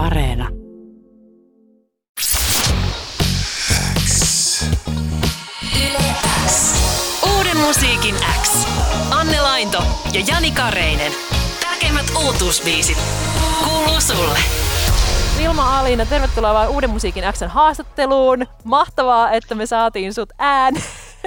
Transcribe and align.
Areena. 0.00 0.48
Uuden 7.36 7.56
musiikin 7.56 8.14
X. 8.42 8.66
Anne 9.10 9.40
Lainto 9.40 9.82
ja 10.12 10.20
Jani 10.26 10.50
Kareinen. 10.50 11.12
Tärkeimmät 11.60 12.06
uutuusbiisit 12.24 12.98
kuuluu 13.64 14.00
sulle. 14.00 14.38
Vilma 15.38 15.78
Alina, 15.78 16.06
tervetuloa 16.06 16.54
vaan 16.54 16.68
Uuden 16.68 16.90
musiikin 16.90 17.24
Xn 17.32 17.48
haastatteluun. 17.48 18.46
Mahtavaa, 18.64 19.30
että 19.30 19.54
me 19.54 19.66
saatiin 19.66 20.14
sut 20.14 20.28
ään. 20.38 20.74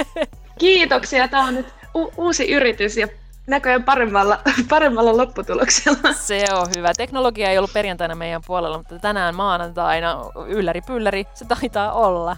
Kiitoksia. 0.60 1.28
Tämä 1.28 1.48
on 1.48 1.54
nyt 1.56 1.68
u- 1.96 2.14
uusi 2.18 2.52
yritys 2.52 2.98
ja 2.98 3.08
näköjään 3.48 3.84
paremmalla, 3.84 4.40
paremmalla 4.70 5.18
lopputuloksella. 5.18 6.14
Se 6.14 6.46
on 6.54 6.68
hyvä. 6.78 6.92
Teknologia 6.98 7.50
ei 7.50 7.58
ollut 7.58 7.74
perjantaina 7.74 8.16
meidän 8.16 8.42
puolella, 8.48 8.78
mutta 8.78 9.00
tänään 9.00 9.36
maanantaina 9.36 10.18
ylläri 10.48 10.82
pylläri 10.82 11.26
se 11.34 11.46
taitaa 11.46 11.92
olla. 11.92 12.38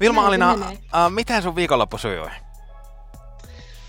Vilma 0.00 0.26
Alina, 0.26 0.52
äh, 0.52 1.10
miten 1.10 1.42
sun 1.42 1.56
viikonloppu 1.56 1.98
sujui? 1.98 2.30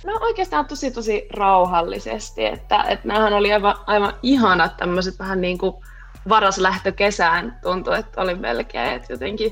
No 0.05 0.19
oikeastaan 0.21 0.65
tosi 0.65 0.91
tosi 0.91 1.27
rauhallisesti, 1.33 2.45
että, 2.45 2.83
että 2.83 3.07
näähän 3.07 3.33
oli 3.33 3.53
aivan, 3.53 3.75
aivan 3.87 4.13
ihanat 4.23 4.77
tämmöiset 4.77 5.19
vähän 5.19 5.41
niin 5.41 5.57
kuin 5.57 5.75
varas 6.29 6.57
lähtö 6.57 6.91
kesään. 6.91 7.59
Tuntui, 7.61 7.99
että 7.99 8.21
oli 8.21 8.35
melkein, 8.35 8.93
että 8.93 9.13
jotenkin 9.13 9.51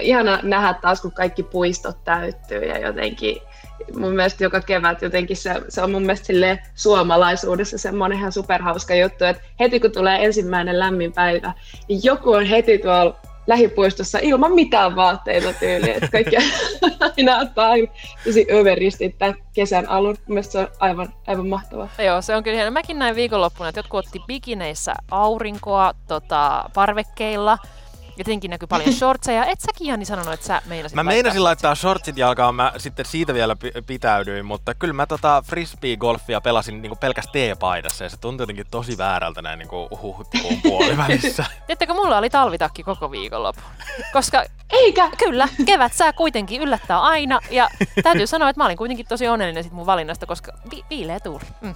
ihana 0.00 0.38
nähdä 0.42 0.74
taas, 0.74 1.00
kun 1.00 1.12
kaikki 1.12 1.42
puistot 1.42 2.04
täyttyy 2.04 2.64
ja 2.64 2.78
jotenkin 2.78 3.36
mun 3.98 4.14
mielestä 4.14 4.44
joka 4.44 4.60
kevät 4.60 5.02
jotenkin 5.02 5.36
se, 5.36 5.62
se 5.68 5.82
on 5.82 5.90
mun 5.90 6.02
mielestä 6.02 6.26
silleen 6.26 6.58
suomalaisuudessa 6.74 7.78
semmoinen 7.78 8.18
ihan 8.18 8.32
superhauska 8.32 8.94
juttu, 8.94 9.24
että 9.24 9.42
heti 9.60 9.80
kun 9.80 9.92
tulee 9.92 10.24
ensimmäinen 10.24 10.78
lämmin 10.78 11.12
päivä, 11.12 11.52
niin 11.88 12.00
joku 12.02 12.30
on 12.30 12.46
heti 12.46 12.78
tuolla 12.78 13.16
lähipuistossa 13.46 14.18
ilman 14.22 14.52
mitään 14.52 14.96
vaatteita 14.96 15.52
tyyliä, 15.52 15.94
että 15.94 16.08
kaikki 16.12 16.36
aina 17.16 17.38
ottaa 17.38 17.70
tosi 18.24 18.46
överisti 18.52 19.16
tämän 19.18 19.34
kesän 19.52 19.88
alun. 19.88 20.16
Mielestäni 20.28 20.64
se 20.64 20.70
on 20.70 20.76
aivan, 20.80 21.08
aivan 21.26 21.48
mahtavaa. 21.48 21.88
Joo, 22.04 22.22
se 22.22 22.36
on 22.36 22.42
kyllä 22.42 22.56
hieno. 22.56 22.70
Mäkin 22.70 22.98
näin 22.98 23.16
viikonloppuna, 23.16 23.68
että 23.68 23.78
jotkut 23.78 24.06
otti 24.06 24.20
bikineissä 24.26 24.94
aurinkoa 25.10 25.94
tota, 26.08 26.70
parvekkeilla. 26.74 27.58
Jotenkin 28.16 28.50
näkyy 28.50 28.66
paljon 28.66 28.92
shortseja. 29.02 29.44
Et 29.44 29.60
säkin 29.60 29.86
Jani 29.86 30.04
sanonut, 30.04 30.34
että 30.34 30.46
sä 30.46 30.62
meinasit 30.66 30.96
Mä 30.96 31.02
meinasin 31.02 31.44
laittaa 31.44 31.74
shortsit 31.74 32.16
jalkaan, 32.18 32.54
mä 32.54 32.72
sitten 32.76 33.04
siitä 33.06 33.34
vielä 33.34 33.56
pi- 33.56 33.72
pitäydyin, 33.86 34.44
mutta 34.46 34.74
kyllä 34.74 34.94
mä 34.94 35.06
tota 35.06 35.42
frisbee-golfia 35.46 36.40
pelasin 36.42 36.82
niinku 36.82 36.96
pelkästään 36.96 37.32
teepaidassa 37.32 38.04
ja 38.04 38.10
se 38.10 38.16
tuntui 38.16 38.42
jotenkin 38.42 38.66
tosi 38.70 38.98
väärältä 38.98 39.42
näin 39.42 39.58
niinku 39.58 39.88
huhtikuun 40.02 40.62
puolivälissä. 40.62 41.44
Tiedättekö, 41.66 41.94
mulla 41.94 42.18
oli 42.18 42.30
talvitakki 42.30 42.82
koko 42.82 43.10
viikonloppu. 43.10 43.62
Koska 44.12 44.44
Eikä! 44.70 45.10
kyllä, 45.18 45.48
kevät 45.66 45.92
sää 45.92 46.12
kuitenkin 46.12 46.62
yllättää 46.62 47.00
aina. 47.00 47.40
Ja 47.50 47.68
täytyy 48.02 48.26
sanoa, 48.26 48.48
että 48.48 48.60
mä 48.60 48.64
olin 48.64 48.76
kuitenkin 48.76 49.06
tosi 49.06 49.28
onnellinen 49.28 49.64
sit 49.64 49.72
mun 49.72 49.86
valinnasta, 49.86 50.26
koska 50.26 50.52
vi- 50.74 50.84
viileä 50.90 51.20
tuuli. 51.20 51.44
Mm. 51.60 51.74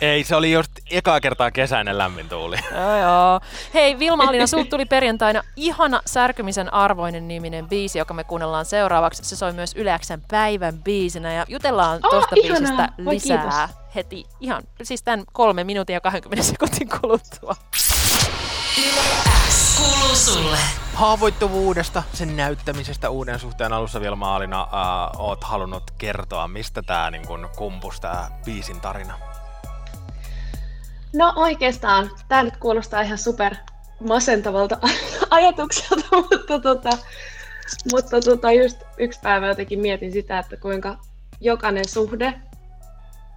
Ei, 0.00 0.24
se 0.24 0.36
oli 0.36 0.52
just 0.52 0.70
ekaa 0.90 1.20
kertaa 1.20 1.50
kesäinen 1.50 1.98
lämmin 1.98 2.28
tuuli. 2.28 2.56
Joo, 2.74 2.96
joo. 2.96 3.40
Hei, 3.74 3.98
Vilma 3.98 4.24
Alina, 4.24 4.46
sulta 4.46 4.70
tuli 4.70 4.84
perjantaina 4.84 5.42
ihana 5.70 6.00
särkymisen 6.06 6.74
arvoinen 6.74 7.28
niminen 7.28 7.68
biisi, 7.68 7.98
joka 7.98 8.14
me 8.14 8.24
kuunnellaan 8.24 8.64
seuraavaksi. 8.64 9.24
Se 9.24 9.36
soi 9.36 9.52
myös 9.52 9.74
Yleäksän 9.76 10.22
päivän 10.30 10.82
biisinä 10.82 11.32
ja 11.32 11.44
jutellaan 11.48 12.00
Oh, 12.04 12.10
tosta 12.10 12.36
ihanaa. 12.36 12.58
biisistä 12.58 12.88
Voi, 13.04 13.14
lisää 13.14 13.68
heti 13.94 14.24
ihan, 14.40 14.62
siis 14.82 15.02
tämän 15.02 15.24
kolme 15.32 15.64
minuutin 15.64 15.94
ja 15.94 16.00
20 16.00 16.42
sekuntin 16.50 16.88
kuluttua. 17.00 17.56
Kuuluu 19.76 20.16
sulle. 20.16 20.58
Haavoittuvuudesta, 20.94 22.02
sen 22.12 22.36
näyttämisestä 22.36 23.10
uuden 23.10 23.38
suhteen 23.38 23.72
alussa 23.72 24.00
vielä 24.00 24.16
maalina 24.16 24.62
äh, 24.62 25.20
oot 25.20 25.44
halunnut 25.44 25.90
kertoa, 25.98 26.48
mistä 26.48 26.82
tää 26.82 27.10
niin 27.10 27.26
kun 27.26 27.48
kumpus 27.56 28.00
tää 28.00 28.40
biisin 28.44 28.80
tarina. 28.80 29.14
No 31.14 31.32
oikeastaan, 31.36 32.10
tämä 32.28 32.42
nyt 32.42 32.56
kuulostaa 32.56 33.00
ihan 33.00 33.18
super 33.18 33.54
masentavalta 34.08 34.78
ajatukselta, 35.30 36.06
mutta, 36.30 36.60
tota, 36.60 36.90
mutta 37.92 38.20
tota, 38.20 38.52
just 38.52 38.82
yksi 38.98 39.20
päivä 39.22 39.48
jotenkin 39.48 39.80
mietin 39.80 40.12
sitä, 40.12 40.38
että 40.38 40.56
kuinka 40.56 40.98
jokainen 41.40 41.88
suhde 41.88 42.34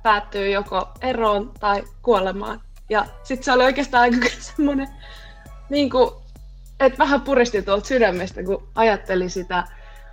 päättyy 0.04 0.50
joko 0.50 0.92
eroon 1.02 1.52
tai 1.60 1.84
kuolemaan. 2.02 2.62
Ja 2.90 3.06
sitten 3.24 3.44
se 3.44 3.52
oli 3.52 3.64
oikeastaan 3.64 4.02
aika 4.02 4.28
semmoinen, 4.56 4.88
niin 5.70 5.90
että 6.80 6.98
vähän 6.98 7.22
puristi 7.22 7.62
tuolta 7.62 7.88
sydämestä, 7.88 8.44
kun 8.44 8.68
ajatteli 8.76 9.30
sitä, 9.30 9.64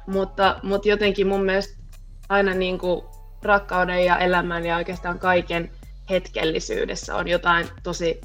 mutta, 0.06 0.60
mutta 0.62 0.88
jotenkin 0.88 1.26
mun 1.26 1.44
mielestä 1.44 1.82
aina 2.28 2.54
niin 2.54 2.78
kuin 2.78 3.02
rakkauden 3.42 4.04
ja 4.04 4.18
elämän 4.18 4.66
ja 4.66 4.76
oikeastaan 4.76 5.18
kaiken 5.18 5.70
hetkellisyydessä 6.10 7.16
on 7.16 7.28
jotain 7.28 7.66
tosi 7.82 8.20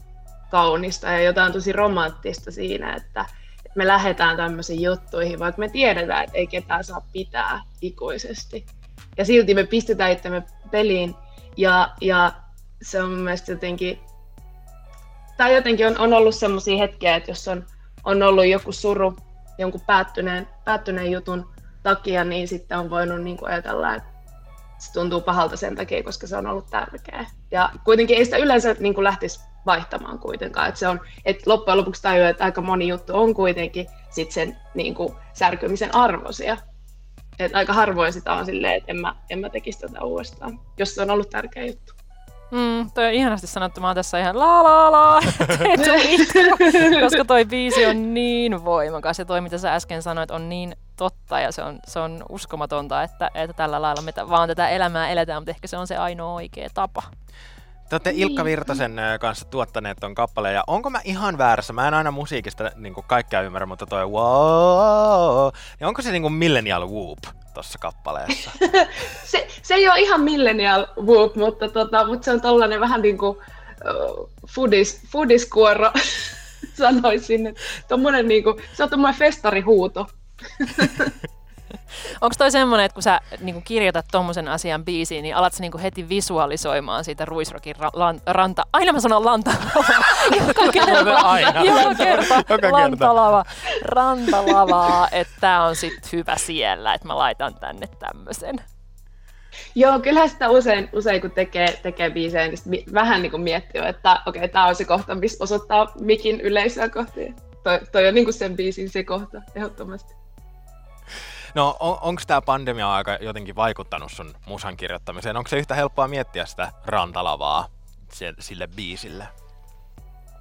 kaunista 0.51 1.07
ja 1.07 1.21
jotain 1.21 1.53
tosi 1.53 1.71
romanttista 1.71 2.51
siinä, 2.51 2.95
että 2.95 3.25
me 3.75 3.87
lähdetään 3.87 4.37
tämmöisiin 4.37 4.81
juttuihin, 4.81 5.39
vaikka 5.39 5.59
me 5.59 5.69
tiedetään, 5.69 6.23
että 6.23 6.37
ei 6.37 6.47
ketään 6.47 6.83
saa 6.83 7.07
pitää 7.13 7.61
ikuisesti. 7.81 8.65
Ja 9.17 9.25
silti 9.25 9.53
me 9.53 9.63
pistetään 9.63 10.11
itsemme 10.11 10.43
peliin 10.71 11.15
ja, 11.57 11.93
ja 12.01 12.31
se 12.81 13.03
on 13.03 13.09
mun 13.09 13.27
jotenkin, 13.47 13.99
tai 15.37 15.55
jotenkin 15.55 15.87
on, 15.87 15.97
on 15.97 16.13
ollut 16.13 16.35
semmoisia 16.35 16.77
hetkiä, 16.77 17.15
että 17.15 17.31
jos 17.31 17.47
on, 17.47 17.65
on 18.03 18.23
ollut 18.23 18.45
joku 18.45 18.71
suru 18.71 19.15
jonkun 19.57 19.81
päättyneen, 19.81 20.47
päättyneen 20.65 21.11
jutun 21.11 21.49
takia, 21.83 22.23
niin 22.23 22.47
sitten 22.47 22.79
on 22.79 22.89
voinut 22.89 23.21
niin 23.21 23.37
kuin 23.37 23.51
ajatella, 23.51 23.95
että 23.95 24.09
se 24.77 24.93
tuntuu 24.93 25.21
pahalta 25.21 25.57
sen 25.57 25.75
takia, 25.75 26.03
koska 26.03 26.27
se 26.27 26.37
on 26.37 26.47
ollut 26.47 26.69
tärkeää. 26.69 27.25
Ja 27.51 27.69
kuitenkin 27.83 28.17
ei 28.17 28.25
sitä 28.25 28.37
yleensä 28.37 28.75
niin 28.79 28.93
kuin 28.93 29.03
lähtisi 29.03 29.39
vaihtamaan 29.65 30.19
kuitenkaan. 30.19 30.67
Että 30.67 30.79
se 30.79 30.87
on, 30.87 30.99
että 31.25 31.49
loppujen 31.49 31.77
lopuksi 31.77 32.01
tajuaa, 32.01 32.29
että 32.29 32.43
aika 32.43 32.61
moni 32.61 32.87
juttu 32.87 33.17
on 33.17 33.33
kuitenkin 33.33 33.87
sit 34.09 34.31
sen 34.31 34.57
niin 34.73 34.95
kuin, 34.95 35.13
särkymisen 35.33 35.95
arvoisia. 35.95 36.57
Et 37.39 37.55
aika 37.55 37.73
harvoin 37.73 38.13
sitä 38.13 38.33
on 38.33 38.45
silleen, 38.45 38.73
että 38.73 38.91
en 38.91 38.97
mä, 38.97 39.15
en 39.29 39.39
mä 39.39 39.49
tekisi 39.49 39.79
tätä 39.79 40.03
uudestaan, 40.03 40.59
jos 40.77 40.95
se 40.95 41.01
on 41.01 41.09
ollut 41.09 41.29
tärkeä 41.29 41.65
juttu. 41.65 41.93
Mm, 42.51 42.91
toi 42.91 43.07
on 43.07 43.13
ihanasti 43.13 43.47
sanottu. 43.47 43.81
Mä 43.81 43.87
oon 43.87 43.95
tässä 43.95 44.19
ihan 44.19 44.39
la 44.39 44.63
la 44.63 44.91
la, 44.91 45.21
koska 47.03 47.25
toi 47.25 47.45
biisi 47.45 47.85
on 47.85 48.13
niin 48.13 48.65
voimakas. 48.65 49.19
Ja 49.19 49.25
toi, 49.25 49.41
mitä 49.41 49.57
sä 49.57 49.73
äsken 49.73 50.01
sanoit, 50.01 50.31
on 50.31 50.49
niin 50.49 50.75
totta 50.97 51.39
ja 51.39 51.51
se 51.51 51.63
on, 51.63 51.79
se 51.87 51.99
on 51.99 52.23
uskomatonta, 52.29 53.03
että, 53.03 53.31
että 53.33 53.53
tällä 53.53 53.81
lailla 53.81 54.01
me 54.01 54.11
t- 54.11 54.29
vaan 54.29 54.49
tätä 54.49 54.69
elämää 54.69 55.09
eletään, 55.09 55.41
mutta 55.41 55.51
ehkä 55.51 55.67
se 55.67 55.77
on 55.77 55.87
se 55.87 55.97
ainoa 55.97 56.33
oikea 56.33 56.69
tapa. 56.73 57.03
Te 57.89 57.95
olette 57.95 58.11
Ilkka 58.15 58.45
Virtasen 58.45 59.01
kanssa 59.19 59.45
tuottaneet 59.45 59.97
ton 60.01 60.15
kappaleen, 60.15 60.55
ja 60.55 60.63
onko 60.67 60.89
mä 60.89 61.01
ihan 61.03 61.37
väärässä? 61.37 61.73
Mä 61.73 61.87
en 61.87 61.93
aina 61.93 62.11
musiikista 62.11 62.71
niin 62.75 62.93
kaikkea 63.07 63.41
ymmärrä, 63.41 63.65
mutta 63.65 63.85
toi 63.85 64.05
wow, 64.05 65.51
niin 65.79 65.87
onko 65.87 66.01
se 66.01 66.11
niin 66.11 66.21
kuin 66.21 66.33
millennial 66.33 66.87
whoop 66.87 67.19
tossa 67.53 67.79
kappaleessa? 67.79 68.51
Se, 69.23 69.47
se 69.61 69.73
ei 69.73 69.89
ole 69.89 69.99
ihan 69.99 70.21
millennial 70.21 70.87
whoop, 71.01 71.35
mutta, 71.35 71.69
tota, 71.69 72.07
mutta 72.07 72.25
se 72.25 72.31
on 72.31 72.41
tällainen 72.41 72.79
vähän 72.79 73.01
niin 73.01 73.17
kuin 73.17 73.37
uh, 73.37 74.29
foodis, 74.47 75.01
foodiskuoro, 75.11 75.91
sanoisin. 76.81 77.47
Että 77.47 77.61
tommonen 77.87 78.27
niin 78.27 78.43
kuin, 78.43 78.55
se 78.73 78.83
on 78.83 78.89
tommonen 78.89 79.15
festarihuuto. 79.15 80.07
Onko 82.21 82.35
toi 82.37 82.51
semmonen, 82.51 82.85
että 82.85 82.93
kun 82.93 83.03
sä 83.03 83.19
niin 83.39 83.63
kirjoitat 83.63 84.05
tommosen 84.11 84.47
asian 84.47 84.85
biisiin, 84.85 85.23
niin 85.23 85.35
alat 85.35 85.53
sä 85.53 85.61
niin 85.61 85.79
heti 85.81 86.09
visualisoimaan 86.09 87.03
siitä 87.03 87.25
Ruisrokin 87.25 87.75
ra- 87.75 87.95
lan- 87.95 88.21
ranta... 88.25 88.63
Aina 88.73 88.93
mä 88.93 88.99
sanon 88.99 89.25
lantalava. 89.25 89.83
Joka 90.47 90.71
kerta. 90.71 91.17
Aina. 91.17 91.63
Joka 91.63 91.95
kerta. 91.95 92.43
Joka. 92.49 92.71
Lantalava. 92.71 93.45
Rantalavaa. 93.81 95.07
Että 95.11 95.33
tää 95.41 95.63
on 95.63 95.75
sit 95.75 96.11
hyvä 96.11 96.35
siellä, 96.37 96.93
että 96.93 97.07
mä 97.07 97.17
laitan 97.17 97.55
tänne 97.55 97.87
tämmösen. 97.87 98.55
Joo, 99.75 99.99
kyllähän 99.99 100.29
sitä 100.29 100.49
usein, 100.49 100.89
usein 100.93 101.21
kun 101.21 101.31
tekee, 101.31 101.79
tekee 101.83 102.09
biisejä, 102.09 102.47
niin 102.47 102.57
mi- 102.65 102.85
vähän 102.93 103.21
niin 103.21 103.31
kuin 103.31 103.41
miettii, 103.41 103.81
että 103.85 104.21
okei, 104.25 104.39
okay, 104.39 104.49
tämä 104.49 104.65
on 104.65 104.75
se 104.75 104.85
kohta, 104.85 105.15
missä 105.15 105.43
osoittaa 105.43 105.91
mikin 105.99 106.41
yleisöä 106.41 106.89
kohti. 106.89 107.33
Toi, 107.63 107.79
toi 107.91 108.07
on 108.07 108.13
niin 108.13 108.25
kuin 108.25 108.33
sen 108.33 108.55
biisin 108.55 108.89
se 108.89 109.03
kohta, 109.03 109.41
ehdottomasti. 109.55 110.13
No 111.55 111.77
on, 111.79 111.97
onko 112.01 112.21
tämä 112.27 112.41
pandemia-aika 112.41 113.17
jotenkin 113.21 113.55
vaikuttanut 113.55 114.11
sun 114.11 114.33
musan 114.45 114.77
kirjoittamiseen? 114.77 115.37
Onko 115.37 115.47
se 115.47 115.57
yhtä 115.57 115.75
helppoa 115.75 116.07
miettiä 116.07 116.45
sitä 116.45 116.71
rantalavaa 116.85 117.67
sille 118.39 118.67
biisille? 118.67 119.27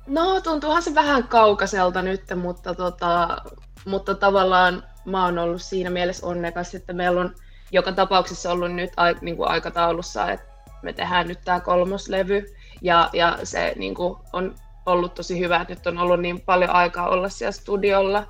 No, 0.06 0.40
tuntuuhan 0.40 0.82
se 0.82 0.94
vähän 0.94 1.28
kaukaiselta 1.28 2.02
nyt, 2.02 2.22
mutta, 2.36 2.74
tota, 2.74 3.36
mutta 3.84 4.14
tavallaan 4.14 4.82
mä 5.04 5.24
oon 5.24 5.38
ollut 5.38 5.62
siinä 5.62 5.90
mielessä 5.90 6.26
onnekas, 6.26 6.74
että 6.74 6.92
meillä 6.92 7.20
on 7.20 7.34
joka 7.72 7.92
tapauksessa 7.92 8.52
ollut 8.52 8.72
nyt 8.72 8.92
niin 9.20 9.36
kuin 9.36 9.48
aikataulussa, 9.48 10.30
että 10.30 10.46
me 10.82 10.92
tehdään 10.92 11.28
nyt 11.28 11.40
tämä 11.44 11.60
kolmoslevy, 11.60 12.54
ja, 12.82 13.10
ja 13.12 13.38
se 13.44 13.72
niin 13.76 13.94
kuin, 13.94 14.18
on 14.32 14.54
ollut 14.86 15.14
tosi 15.14 15.40
hyvä, 15.40 15.60
että 15.60 15.74
nyt 15.74 15.86
on 15.86 15.98
ollut 15.98 16.20
niin 16.20 16.40
paljon 16.40 16.70
aikaa 16.70 17.08
olla 17.08 17.28
siellä 17.28 17.52
studiolla. 17.52 18.26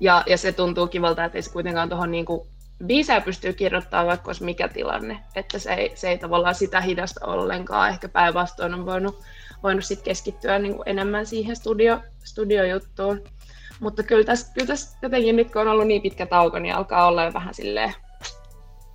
Ja, 0.00 0.22
ja 0.26 0.38
se 0.38 0.52
tuntuu 0.52 0.86
kivalta, 0.86 1.24
että 1.24 1.38
ei 1.38 1.42
se 1.42 1.52
kuitenkaan 1.52 1.88
tuohon 1.88 2.10
niin 2.10 2.26
biisejä 2.86 3.20
pystyy 3.20 3.52
kirjoittamaan 3.52 4.06
vaikka 4.06 4.28
olisi 4.28 4.44
mikä 4.44 4.68
tilanne. 4.68 5.18
Että 5.34 5.58
se 5.58 5.72
ei, 5.72 5.92
se 5.94 6.10
ei 6.10 6.18
tavallaan 6.18 6.54
sitä 6.54 6.80
hidasta 6.80 7.26
ollenkaan. 7.26 7.90
Ehkä 7.90 8.08
päinvastoin 8.08 8.74
on 8.74 8.86
voinut, 8.86 9.22
voinut 9.62 9.84
sit 9.84 10.02
keskittyä 10.02 10.58
niin 10.58 10.74
kuin 10.74 10.88
enemmän 10.88 11.26
siihen 11.26 11.56
studio, 11.56 12.00
studiojuttuun. 12.24 13.24
Mutta 13.80 14.02
kyllä 14.02 14.24
tässä, 14.24 14.52
kyllä 14.54 14.66
tässä 14.66 14.98
jotenkin 15.02 15.36
nyt 15.36 15.52
kun 15.52 15.62
on 15.62 15.68
ollut 15.68 15.86
niin 15.86 16.02
pitkä 16.02 16.26
tauko, 16.26 16.58
niin 16.58 16.74
alkaa 16.74 17.06
olla 17.06 17.24
jo 17.24 17.32
vähän 17.32 17.54
silleen 17.54 17.94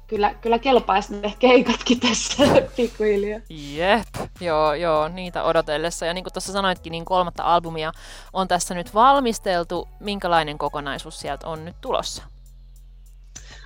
kyllä, 0.07 0.33
kyllä 0.33 0.59
kelpaisi 0.59 1.15
ne 1.15 1.33
keikatkin 1.39 1.99
tässä 1.99 2.43
pikkuhiljaa. 2.75 3.39
Jep, 3.49 4.29
joo, 4.41 4.73
joo, 4.73 5.07
niitä 5.07 5.43
odotellessa. 5.43 6.05
Ja 6.05 6.13
niin 6.13 6.23
kuin 6.23 6.33
tuossa 6.33 6.53
sanoitkin, 6.53 6.91
niin 6.91 7.05
kolmatta 7.05 7.43
albumia 7.43 7.91
on 8.33 8.47
tässä 8.47 8.73
nyt 8.73 8.93
valmisteltu. 8.93 9.87
Minkälainen 9.99 10.57
kokonaisuus 10.57 11.19
sieltä 11.19 11.47
on 11.47 11.65
nyt 11.65 11.75
tulossa? 11.81 12.23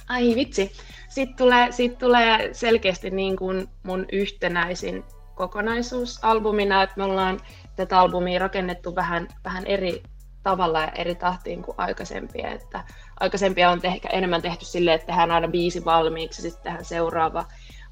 Ai 0.09 0.35
vitsi. 0.35 0.71
Sitten 1.09 1.37
tulee, 1.37 1.71
sit 1.71 1.97
tulee 1.97 2.53
selkeästi 2.53 3.09
niin 3.09 3.35
kuin 3.35 3.69
mun 3.83 4.05
yhtenäisin 4.11 5.03
kokonaisuus 5.35 6.19
albumina, 6.23 6.83
että 6.83 6.93
me 6.97 7.03
ollaan 7.03 7.39
tätä 7.75 7.99
albumia 7.99 8.39
rakennettu 8.39 8.95
vähän, 8.95 9.27
vähän 9.43 9.65
eri 9.65 10.03
tavalla 10.43 10.81
ja 10.81 10.87
eri 10.87 11.15
tahtiin 11.15 11.61
kuin 11.63 11.75
aikaisempia. 11.77 12.51
Että 12.51 12.83
aikaisempia 13.19 13.69
on 13.69 13.79
ehkä 13.83 14.09
enemmän 14.09 14.41
tehty 14.41 14.65
silleen, 14.65 14.95
että 14.95 15.07
tehdään 15.07 15.31
aina 15.31 15.47
biisi 15.47 15.85
valmiiksi 15.85 16.41
ja 16.41 16.49
sitten 16.49 16.63
tehdään 16.63 16.85
seuraava. 16.85 17.45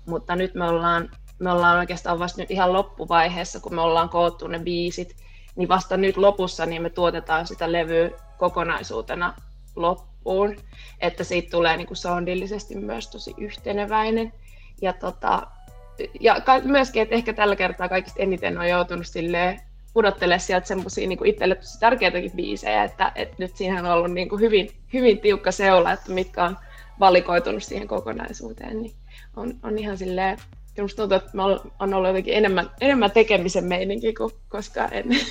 Mutta 0.06 0.36
nyt 0.36 0.54
me 0.54 0.66
ollaan, 0.66 1.10
me 1.40 1.52
ollaan 1.52 1.78
oikeastaan 1.78 2.20
vasta 2.20 2.42
nyt 2.42 2.52
ihan 2.52 2.74
loppuvaiheessa, 2.74 3.60
kun 3.60 3.76
me 3.76 3.82
ollaan 3.82 4.10
koottu 4.10 4.48
ne 4.48 4.60
biisit, 4.60 5.16
niin 5.56 5.70
vasta 5.70 5.98
nyt 5.98 6.18
lopussa 6.18 6.66
niin 6.66 6.82
me 6.82 6.90
tuotetaan 6.90 7.48
sitä 7.48 7.72
levyä 7.72 8.10
kokonaisuutena 8.38 9.34
loppuun, 9.76 10.56
että 11.00 11.24
siitä 11.24 11.52
tulee 11.52 11.78
niin 11.78 11.88
kuin 11.88 11.98
soundillisesti 11.98 12.76
myös 12.76 13.08
tosi 13.08 13.34
yhteneväinen. 13.38 14.34
Ja, 14.82 14.94
tota, 14.94 15.48
ja 16.20 16.36
myöskin, 16.64 17.02
että 17.02 17.16
ehkä 17.16 17.34
tällä 17.34 17.56
kertaa 17.56 17.90
kaikista 17.90 18.20
eniten 18.20 18.58
on 18.58 18.70
joutunut 18.70 19.08
silleen 19.08 19.62
pudottelee 19.96 20.40
sieltä 20.40 20.68
semmoisia 20.68 21.08
niin 21.08 21.26
itselle 21.26 21.56
tosi 21.56 21.80
tärkeitäkin 21.80 22.32
biisejä, 22.32 22.84
että, 22.84 23.12
että 23.16 23.36
nyt 23.38 23.56
siinä 23.56 23.80
on 23.80 23.86
ollut 23.86 24.12
niin 24.12 24.30
kuin 24.30 24.42
hyvin, 24.42 24.72
hyvin 24.94 25.20
tiukka 25.20 25.52
seula, 25.52 25.92
että 25.92 26.12
mitkä 26.12 26.44
on 26.44 26.58
valikoitunut 27.00 27.64
siihen 27.64 27.88
kokonaisuuteen, 27.88 28.82
niin 28.82 28.94
on, 29.36 29.54
on 29.64 29.78
ihan 29.78 29.98
silleen, 29.98 30.38
minusta 30.78 31.02
tuntuu, 31.02 31.18
että 31.18 31.32
on 31.80 31.94
ollut 31.94 32.08
jotenkin 32.08 32.34
enemmän, 32.34 32.70
enemmän 32.82 33.12
tekemisen 33.12 33.64
meininki 33.64 34.14
kuin 34.14 34.32
koskaan 34.50 34.94
ennen. 34.94 35.20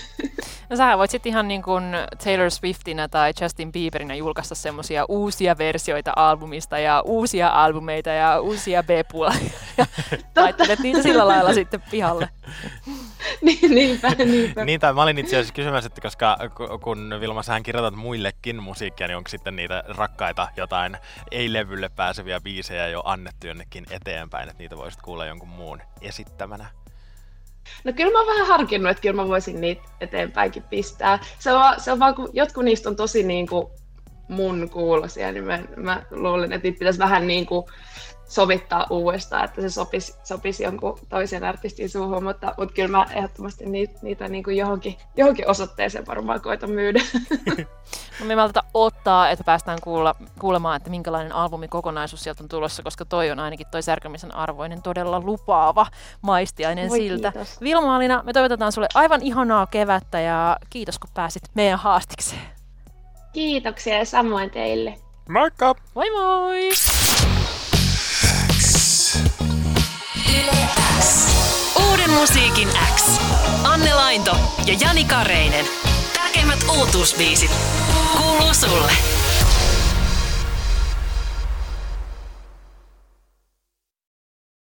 No 0.70 0.76
sähän 0.76 0.98
voit 0.98 1.10
sitten 1.10 1.30
ihan 1.30 1.48
niin 1.48 1.62
kuin 1.62 1.84
Taylor 2.24 2.50
Swiftinä 2.50 3.08
tai 3.08 3.32
Justin 3.40 3.72
Bieberinä 3.72 4.14
julkaista 4.14 4.54
semmoisia 4.54 5.04
uusia 5.08 5.58
versioita 5.58 6.12
albumista 6.16 6.78
ja 6.78 7.00
uusia 7.00 7.48
albumeita 7.48 8.10
ja 8.10 8.40
uusia 8.40 8.82
B-puolia. 8.82 9.50
Ja 9.76 9.86
niitä 10.82 11.02
sillä 11.02 11.28
lailla 11.28 11.54
sitten 11.60 11.82
pihalle. 11.90 12.28
niin, 13.42 13.74
niinpä, 13.74 14.10
niinpä. 14.10 14.64
niin, 14.64 14.80
tai 14.80 14.92
mä 14.92 15.02
olin 15.02 15.18
itse 15.18 15.36
asiassa 15.36 15.54
kysymässä, 15.54 15.86
että 15.86 16.00
koska 16.00 16.38
kun 16.82 17.14
Vilma, 17.20 17.42
sähän 17.42 17.62
kirjoitat 17.62 17.94
muillekin 17.94 18.62
musiikkia, 18.62 19.08
niin 19.08 19.16
onko 19.16 19.28
sitten 19.28 19.56
niitä 19.56 19.84
rakkaita 19.88 20.48
jotain 20.56 20.96
ei-levylle 21.30 21.88
pääseviä 21.88 22.40
biisejä 22.40 22.88
jo 22.88 23.02
annettu 23.04 23.46
jonnekin 23.46 23.86
eteenpäin, 23.90 24.48
että 24.48 24.62
niitä 24.62 24.76
voisit 24.76 25.02
kuulla 25.02 25.26
jonkun 25.26 25.48
muun 25.48 25.80
esittämänä? 26.00 26.66
No 27.84 27.92
kyllä 27.92 28.12
mä 28.12 28.18
oon 28.18 28.26
vähän 28.26 28.46
harkinnut, 28.46 28.90
että 28.90 29.00
kyllä 29.00 29.22
mä 29.22 29.28
voisin 29.28 29.60
niitä 29.60 29.82
eteenpäinkin 30.00 30.62
pistää. 30.62 31.18
Se 31.38 31.52
on, 31.52 31.80
se 31.80 31.92
on 31.92 31.98
vaan, 31.98 32.14
kun 32.14 32.30
jotkut 32.32 32.64
niistä 32.64 32.88
on 32.88 32.96
tosi 32.96 33.22
niin 33.22 33.46
kuin 33.46 33.66
mun 34.28 34.70
kuulosia, 34.70 35.32
niin 35.32 35.44
mä, 35.44 35.60
mä 35.76 36.02
luulen, 36.10 36.52
että 36.52 36.68
niitä 36.68 36.78
pitäisi 36.78 36.98
vähän 36.98 37.26
niin 37.26 37.46
kuin 37.46 37.66
sovittaa 38.28 38.86
uudestaan, 38.90 39.44
että 39.44 39.60
se 39.60 39.70
sopisi, 39.70 40.14
sopisi 40.24 40.62
jonkun 40.62 40.98
toisen 41.08 41.44
artistin 41.44 41.90
suuhun, 41.90 42.24
mutta, 42.24 42.54
mutta 42.58 42.74
kyllä 42.74 42.88
mä 42.88 43.06
ehdottomasti 43.14 43.66
niitä, 43.66 43.98
niitä 44.02 44.28
niin 44.28 44.44
kuin 44.44 44.56
johonkin, 44.56 44.96
johonkin 45.16 45.48
osoitteeseen 45.50 46.06
varmaan 46.06 46.40
koitan 46.40 46.70
myydä. 46.70 47.00
No 48.20 48.26
me 48.26 48.36
maltata 48.36 48.62
ottaa, 48.74 49.30
että 49.30 49.44
päästään 49.44 49.78
kuulla, 49.82 50.14
kuulemaan, 50.40 50.76
että 50.76 50.90
minkälainen 50.90 51.32
albumi 51.32 51.68
kokonaisuus 51.68 52.22
sieltä 52.22 52.42
on 52.42 52.48
tulossa, 52.48 52.82
koska 52.82 53.04
toi 53.04 53.30
on 53.30 53.38
ainakin 53.38 53.66
toi 53.70 53.82
särkämisen 53.82 54.34
arvoinen 54.34 54.82
todella 54.82 55.20
lupaava 55.20 55.86
maistiainen 56.22 56.88
Voi 56.88 56.98
siltä. 56.98 57.32
kiitos. 57.32 57.60
Vilma 57.60 57.98
me 58.22 58.32
toivotetaan 58.32 58.72
sulle 58.72 58.88
aivan 58.94 59.22
ihanaa 59.22 59.66
kevättä 59.66 60.20
ja 60.20 60.56
kiitos 60.70 60.98
kun 60.98 61.10
pääsit 61.14 61.42
meidän 61.54 61.78
haastikseen. 61.78 62.42
Kiitoksia 63.32 63.98
ja 63.98 64.04
samoin 64.04 64.50
teille. 64.50 64.98
Moikka! 65.28 65.74
Moi 65.94 66.10
moi! 66.10 66.70
Musiikin 72.24 72.68
X. 72.94 73.20
Anne 73.64 73.94
Lainto 73.94 74.36
ja 74.66 74.74
Jani 74.80 75.04
Kareinen. 75.04 75.66
Tärkeimmät 76.14 76.64
uutuusbiisit 76.78 77.50
kuuluu 78.16 78.54
sulle. 78.54 78.92